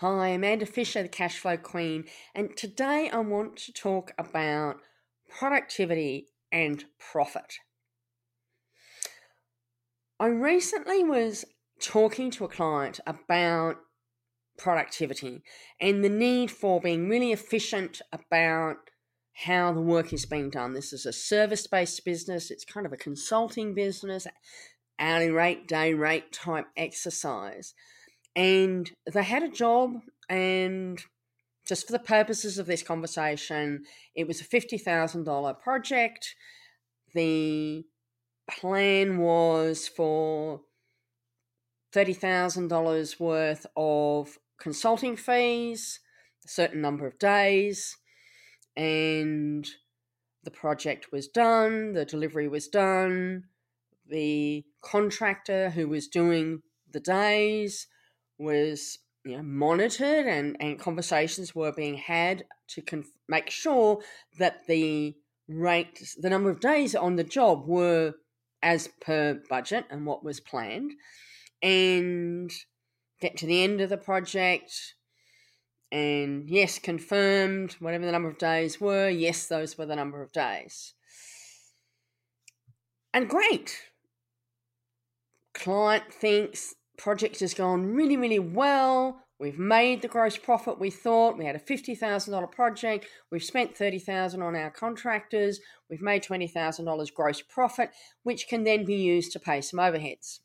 [0.00, 2.04] Hi, Amanda Fisher, the Cash Flow Queen,
[2.34, 4.76] and today I want to talk about
[5.26, 7.54] productivity and profit.
[10.20, 11.46] I recently was
[11.80, 13.76] talking to a client about
[14.58, 15.42] productivity
[15.80, 18.76] and the need for being really efficient about
[19.46, 20.74] how the work is being done.
[20.74, 24.26] This is a service based business, it's kind of a consulting business,
[24.98, 27.72] hourly rate, day rate type exercise
[28.36, 31.02] and they had a job and
[31.66, 33.84] just for the purposes of this conversation
[34.14, 36.36] it was a $50000 project.
[37.14, 37.84] The
[38.48, 40.60] plan was for
[41.94, 46.00] $30000 worth of consulting fees
[46.44, 47.96] a certain number of days
[48.76, 49.66] and
[50.44, 53.44] the project was done the delivery was done.
[54.08, 56.62] The contractor who was doing
[56.92, 57.88] the days
[58.38, 64.00] was you know, monitored and, and conversations were being had to conf- make sure
[64.38, 65.16] that the
[65.48, 68.14] rate, the number of days on the job were
[68.62, 70.92] as per budget and what was planned,
[71.62, 72.52] and
[73.20, 74.94] get to the end of the project.
[75.92, 79.08] And yes, confirmed whatever the number of days were.
[79.08, 80.94] Yes, those were the number of days.
[83.14, 83.78] And great.
[85.54, 89.22] Client thinks project has gone really, really well.
[89.38, 91.36] We've made the gross profit we thought.
[91.36, 93.06] We had a $50,000 project.
[93.30, 95.60] We've spent 30,000 on our contractors.
[95.90, 97.90] We've made $20,000 gross profit,
[98.22, 100.40] which can then be used to pay some overheads.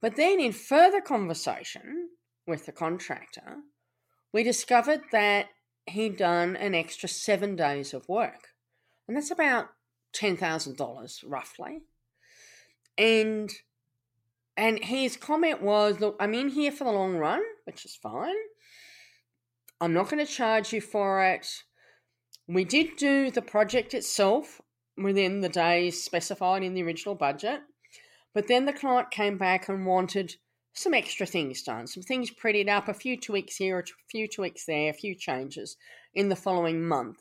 [0.00, 2.10] But then, in further conversation
[2.46, 3.56] with the contractor,
[4.32, 5.46] we discovered that
[5.86, 8.48] he'd done an extra seven days of work.
[9.08, 9.68] And that's about
[10.14, 11.80] $10,000 roughly.
[12.96, 13.50] And
[14.58, 18.34] and his comment was, Look, I'm in here for the long run, which is fine.
[19.80, 21.46] I'm not going to charge you for it.
[22.48, 24.60] We did do the project itself
[24.96, 27.60] within the days specified in the original budget,
[28.34, 30.34] but then the client came back and wanted
[30.72, 34.64] some extra things done, some things prettied up, a few tweaks here, a few tweaks
[34.66, 35.76] there, a few changes
[36.14, 37.18] in the following month.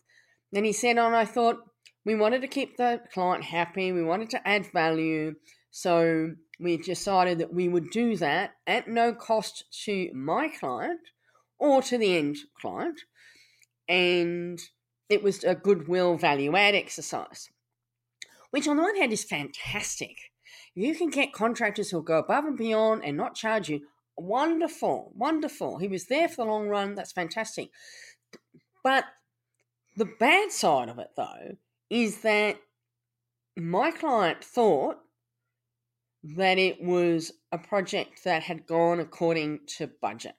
[0.51, 1.57] Then he said, and I thought
[2.03, 5.35] we wanted to keep the client happy, we wanted to add value,
[5.69, 10.99] so we decided that we would do that at no cost to my client
[11.59, 13.01] or to the end client.
[13.87, 14.59] And
[15.09, 17.49] it was a goodwill value add exercise,
[18.51, 20.31] which on the one hand is fantastic.
[20.75, 23.81] You can get contractors who'll go above and beyond and not charge you,
[24.17, 25.77] wonderful, wonderful.
[25.77, 27.69] He was there for the long run, that's fantastic.
[28.83, 29.05] But
[29.95, 31.57] the bad side of it, though,
[31.89, 32.57] is that
[33.55, 34.97] my client thought
[36.23, 40.35] that it was a project that had gone according to budget,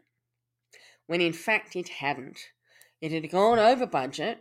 [1.06, 2.38] when in fact it hadn't.
[3.00, 4.38] It had gone over budget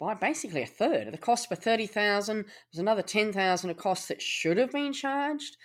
[0.00, 1.12] by basically a third.
[1.12, 4.92] The cost for thirty thousand was another ten thousand of costs that should have been
[4.92, 5.56] charged.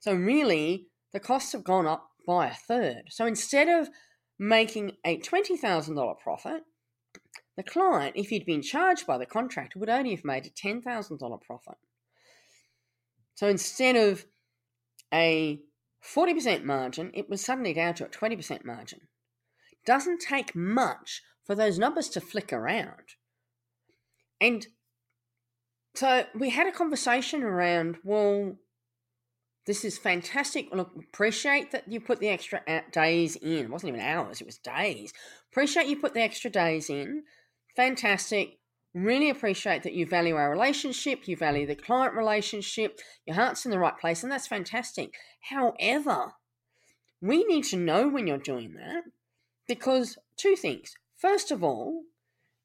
[0.00, 3.04] So really, the costs have gone up by a third.
[3.10, 3.90] So instead of
[4.38, 6.62] making a twenty thousand dollar profit,
[7.56, 10.82] the client, if he'd been charged by the contractor, would only have made a ten
[10.82, 11.76] thousand dollar profit.
[13.34, 14.26] So instead of
[15.12, 15.60] a
[16.04, 19.00] 40% margin, it was suddenly down to a 20% margin.
[19.86, 23.16] Doesn't take much for those numbers to flick around.
[24.40, 24.66] And
[25.94, 28.56] so we had a conversation around, well,
[29.66, 30.68] this is fantastic.
[30.72, 33.64] Look, appreciate that you put the extra days in.
[33.64, 35.12] It wasn't even hours, it was days.
[35.50, 37.22] Appreciate you put the extra days in.
[37.76, 38.58] Fantastic.
[38.94, 43.72] Really appreciate that you value our relationship, you value the client relationship, your heart's in
[43.72, 45.14] the right place, and that's fantastic.
[45.50, 46.34] However,
[47.20, 49.02] we need to know when you're doing that
[49.66, 50.94] because two things.
[51.16, 52.04] First of all,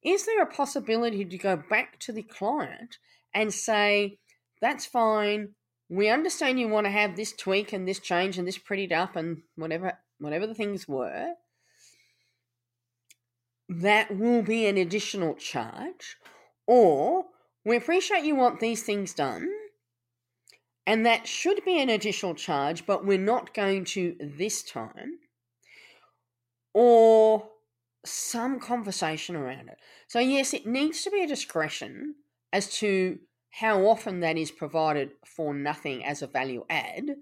[0.03, 2.99] is there a possibility to go back to the client
[3.33, 4.19] and say,
[4.61, 5.55] that's fine,
[5.89, 9.15] we understand you want to have this tweak and this change and this prettied up
[9.15, 11.33] and whatever whatever the things were
[13.69, 16.17] that will be an additional charge,
[16.65, 17.25] or
[17.63, 19.47] we appreciate you want these things done,
[20.89, 25.19] And that should be an additional charge, but we're not going to this time.
[26.73, 27.49] Or
[28.03, 29.77] some conversation around it.
[30.07, 32.15] So, yes, it needs to be a discretion
[32.51, 33.19] as to
[33.51, 37.17] how often that is provided for nothing as a value add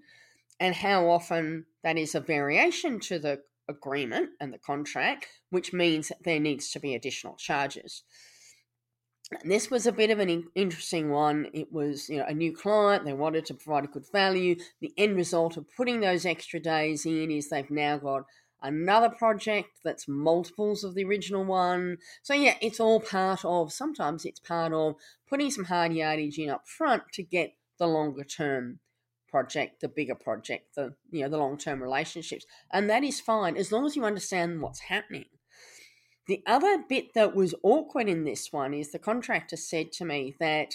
[0.58, 6.08] and how often that is a variation to the agreement and the contract, which means
[6.08, 8.02] that there needs to be additional charges.
[9.42, 11.48] And this was a bit of an interesting one.
[11.52, 13.04] It was, you know, a new client.
[13.04, 14.56] They wanted to provide a good value.
[14.80, 18.24] The end result of putting those extra days in is they've now got
[18.62, 21.98] another project that's multiples of the original one.
[22.22, 23.72] So yeah, it's all part of.
[23.72, 24.94] Sometimes it's part of
[25.28, 28.80] putting some hard yardage in up front to get the longer term
[29.28, 33.56] project, the bigger project, the you know the long term relationships, and that is fine
[33.56, 35.26] as long as you understand what's happening.
[36.26, 40.34] The other bit that was awkward in this one is the contractor said to me
[40.38, 40.74] that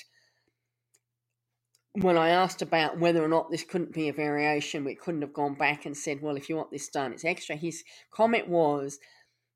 [1.94, 5.33] when I asked about whether or not this couldn't be a variation, we couldn't have
[5.33, 7.55] gone back and said, well, if you want this done, it's extra.
[7.55, 8.97] His comment was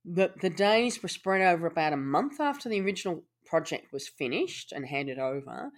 [0.06, 4.72] that the days were spread over about a month after the original project was finished
[4.72, 5.72] and handed over.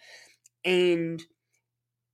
[0.66, 1.24] And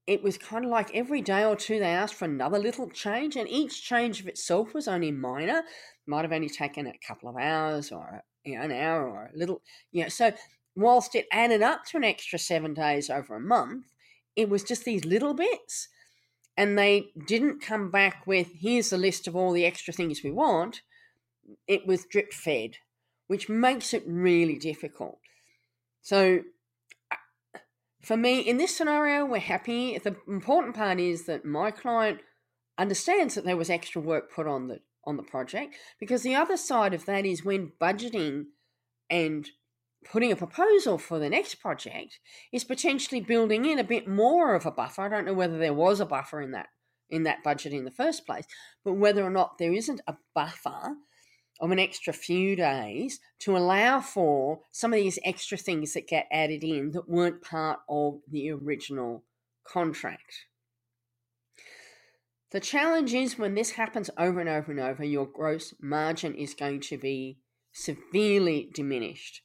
[0.08, 3.36] it was kind of like every day or two they asked for another little change,
[3.36, 5.64] and each change of itself was only minor
[6.08, 9.38] might have only taken a couple of hours or you know, an hour or a
[9.38, 9.62] little,
[9.92, 10.10] you know.
[10.10, 10.32] So
[10.76, 13.86] whilst it added up to an extra seven days over a month,
[14.36, 15.88] it was just these little bits.
[16.58, 20.32] And they didn't come back with, here's the list of all the extra things we
[20.32, 20.82] want.
[21.68, 22.78] It was drip fed,
[23.28, 25.20] which makes it really difficult.
[26.02, 26.42] So
[28.06, 29.98] for me, in this scenario, we're happy.
[29.98, 32.20] The important part is that my client
[32.78, 36.58] understands that there was extra work put on the on the project because the other
[36.58, 38.46] side of that is when budgeting
[39.10, 39.50] and
[40.04, 42.20] putting a proposal for the next project
[42.52, 45.04] is potentially building in a bit more of a buffer.
[45.04, 46.68] I don't know whether there was a buffer in that
[47.10, 48.46] in that budget in the first place,
[48.84, 50.96] but whether or not there isn't a buffer
[51.60, 56.28] of an extra few days to allow for some of these extra things that get
[56.32, 59.24] added in that weren't part of the original
[59.66, 60.46] contract.
[62.52, 66.54] The challenge is when this happens over and over and over, your gross margin is
[66.54, 67.40] going to be
[67.74, 69.42] severely diminished.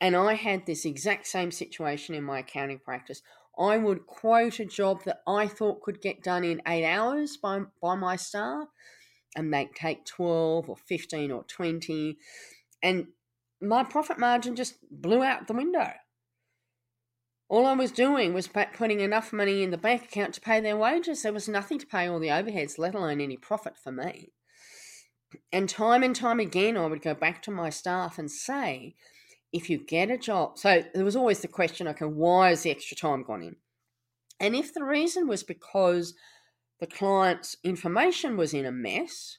[0.00, 3.22] And I had this exact same situation in my accounting practice.
[3.58, 7.60] I would quote a job that I thought could get done in eight hours by,
[7.80, 8.68] by my staff,
[9.36, 12.18] and they'd take 12 or 15 or 20.
[12.82, 13.06] And
[13.60, 15.92] my profit margin just blew out the window.
[17.48, 20.76] All I was doing was putting enough money in the bank account to pay their
[20.76, 21.22] wages.
[21.22, 24.32] There was nothing to pay all the overheads, let alone any profit for me.
[25.52, 28.96] And time and time again, I would go back to my staff and say,
[29.52, 32.70] if you get a job, so there was always the question, okay, why is the
[32.70, 33.56] extra time gone in?
[34.40, 36.14] And if the reason was because
[36.80, 39.38] the client's information was in a mess,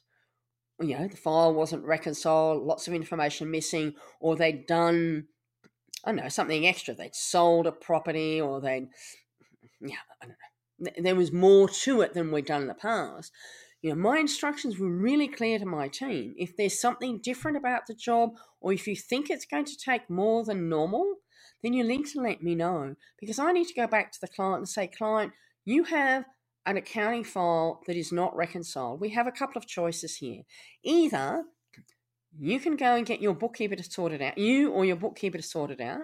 [0.80, 5.26] you know, the file wasn't reconciled, lots of information missing, or they'd done
[6.04, 6.94] I don't know, something extra.
[6.94, 8.88] They'd sold a property or they'd,
[9.80, 11.02] yeah, I don't know.
[11.02, 13.32] There was more to it than we'd done in the past.
[13.82, 16.34] You know, my instructions were really clear to my team.
[16.36, 18.30] If there's something different about the job
[18.60, 21.16] or if you think it's going to take more than normal,
[21.62, 24.28] then you need to let me know because I need to go back to the
[24.28, 25.32] client and say, client,
[25.64, 26.24] you have
[26.68, 29.00] an accounting file that is not reconciled.
[29.00, 30.42] We have a couple of choices here.
[30.84, 31.44] Either
[32.38, 35.38] you can go and get your bookkeeper to sort it out, you or your bookkeeper
[35.38, 36.02] to sort it out.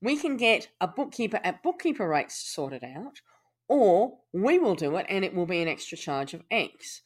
[0.00, 3.20] We can get a bookkeeper at bookkeeper rates to sort it out,
[3.68, 7.02] or we will do it and it will be an extra charge of X.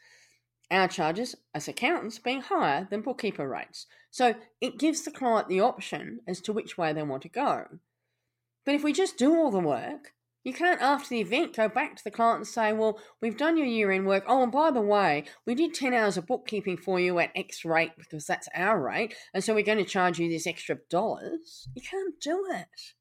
[0.70, 3.86] Our charges as accountants being higher than bookkeeper rates.
[4.10, 7.64] So it gives the client the option as to which way they want to go.
[8.66, 10.12] But if we just do all the work,
[10.46, 13.56] you can't, after the event, go back to the client and say, Well, we've done
[13.56, 14.22] your year end work.
[14.28, 17.64] Oh, and by the way, we did 10 hours of bookkeeping for you at X
[17.64, 19.12] rate because that's our rate.
[19.34, 21.66] And so we're going to charge you this extra dollars.
[21.74, 22.94] You can't do it.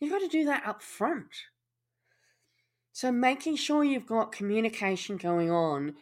[0.00, 1.28] You've got to do that up front.
[2.92, 5.94] So making sure you've got communication going on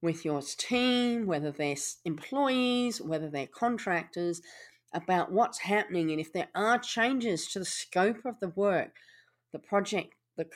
[0.00, 4.40] with your team, whether they're employees, whether they're contractors,
[4.92, 8.92] about what's happening and if there are changes to the scope of the work
[9.54, 10.46] the project, the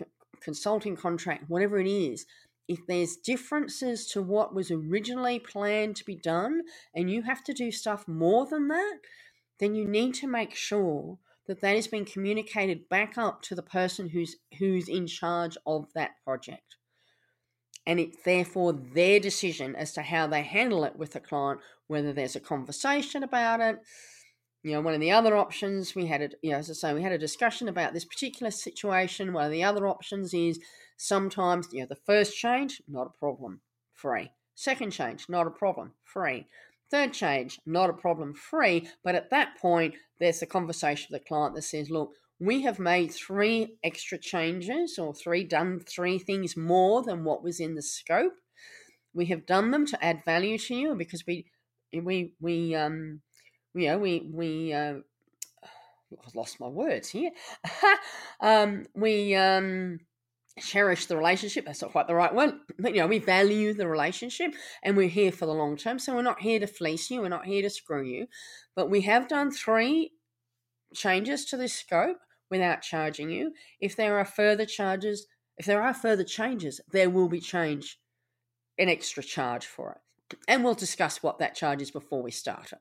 [0.43, 2.27] consulting contract, whatever it is,
[2.67, 6.63] if there's differences to what was originally planned to be done
[6.95, 8.99] and you have to do stuff more than that,
[9.61, 13.63] then you need to make sure that that has been communicated back up to the
[13.63, 16.77] person who's who's in charge of that project.
[17.87, 22.13] And it's therefore their decision as to how they handle it with the client, whether
[22.13, 23.79] there's a conversation about it,
[24.69, 26.95] you know, one of the other options we had, a, you know, as I say,
[26.95, 29.33] we had a discussion about this particular situation.
[29.33, 30.61] One of the other options is
[30.99, 33.61] Sometimes, you know, the first change, not a problem,
[33.95, 34.33] free.
[34.57, 36.49] Second change, not a problem, free.
[36.91, 38.89] Third change, not a problem, free.
[39.05, 42.81] But at that point, there's a conversation with the client that says, look, we have
[42.81, 47.83] made three extra changes or three done three things more than what was in the
[47.83, 48.35] scope.
[49.15, 51.47] We have done them to add value to you because we
[51.93, 53.23] we we um
[53.75, 54.95] you know we we uh,
[56.27, 57.31] I've lost my words here.
[58.41, 60.01] um, we um
[60.61, 61.65] cherish the relationship.
[61.65, 62.61] That's not quite the right one.
[62.79, 65.99] But, you know, we value the relationship and we're here for the long term.
[65.99, 67.21] So we're not here to fleece you.
[67.21, 68.27] We're not here to screw you.
[68.75, 70.13] But we have done three
[70.95, 72.19] changes to this scope
[72.51, 73.53] without charging you.
[73.81, 77.99] If there are further charges, if there are further changes, there will be change,
[78.79, 80.39] an extra charge for it.
[80.47, 82.79] And we'll discuss what that charge is before we start it.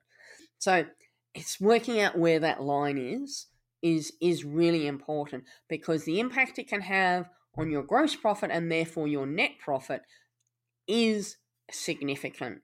[0.59, 0.85] So
[1.33, 3.47] it's working out where that line is
[3.83, 8.71] is is really important because the impact it can have on your gross profit and
[8.71, 10.01] therefore your net profit
[10.87, 11.37] is
[11.71, 12.61] significant.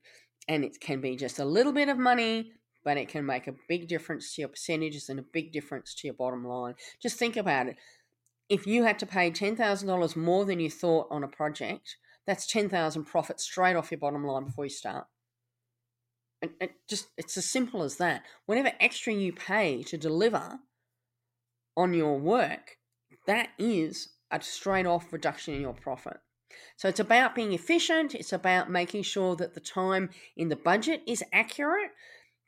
[0.48, 2.52] And it can be just a little bit of money,
[2.84, 6.08] but it can make a big difference to your percentages and a big difference to
[6.08, 6.76] your bottom line.
[7.02, 7.78] Just think about it.
[8.50, 11.98] If you had to pay $10,000 more than you thought on a project,
[12.28, 15.08] that's 10,000 profit straight off your bottom line before you start.
[16.44, 18.24] It, it just it's as simple as that.
[18.46, 20.60] Whatever extra you pay to deliver
[21.76, 22.78] on your work,
[23.26, 26.18] that is a straight off reduction in your profit.
[26.76, 31.02] So it's about being efficient, it's about making sure that the time in the budget
[31.08, 31.92] is accurate,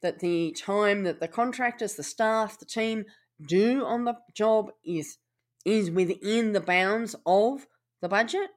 [0.02, 3.06] that the time that the contractors, the staff, the team
[3.48, 5.18] do on the job is
[5.66, 7.66] is within the bounds of
[8.02, 8.50] the budget.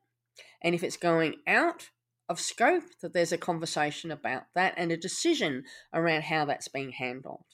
[0.63, 1.91] And if it's going out
[2.29, 6.93] of scope, that there's a conversation about that and a decision around how that's being
[6.93, 7.45] handled.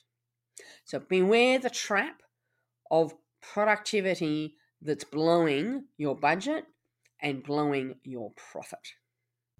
[0.85, 2.23] So beware the trap
[2.90, 6.64] of productivity that's blowing your budget
[7.21, 8.81] and blowing your profit.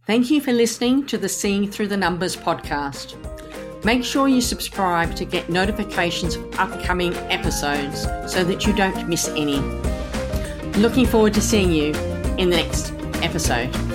[0.06, 3.16] Thank you for listening to the Seeing Through the Numbers podcast.
[3.85, 9.28] Make sure you subscribe to get notifications of upcoming episodes so that you don't miss
[9.28, 9.61] any.
[10.78, 11.94] Looking forward to seeing you
[12.37, 12.92] in the next
[13.23, 13.93] episode.